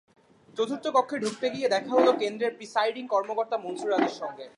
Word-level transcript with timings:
চতুর্থ 0.57 0.85
কক্ষে 0.87 1.17
ঢুকতে 1.23 1.47
গিয়ে 1.53 1.67
দেখা 1.75 1.91
হলো 1.97 2.11
কেন্দ্রের 2.21 2.53
প্রিসাইডিং 2.57 3.03
কর্মকর্তা 3.13 3.57
মনসুর 3.57 3.95
আলীর 3.97 4.15
সঙ্গে। 4.21 4.45